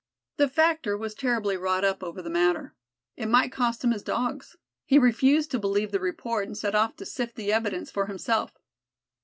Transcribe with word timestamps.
The 0.37 0.47
Factor 0.49 0.97
was 0.97 1.13
terribly 1.13 1.55
wrought 1.57 1.85
up 1.85 2.01
over 2.03 2.23
the 2.23 2.29
matter. 2.31 2.73
It 3.15 3.27
might 3.27 3.51
cost 3.51 3.83
him 3.83 3.91
his 3.91 4.01
Dogs. 4.01 4.55
He 4.83 4.97
refused 4.97 5.51
to 5.51 5.59
believe 5.59 5.91
the 5.91 5.99
report 5.99 6.47
and 6.47 6.57
set 6.57 6.73
off 6.73 6.95
to 6.95 7.05
sift 7.05 7.35
the 7.35 7.53
evidence 7.53 7.91
for 7.91 8.07
himself. 8.07 8.51